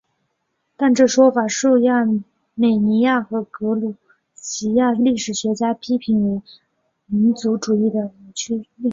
[0.75, 2.03] 但这说法受亚
[2.55, 3.93] 美尼亚和格鲁
[4.33, 6.43] 吉亚历史学家批评为被
[7.05, 8.89] 民族主义的扭曲该区域的历史。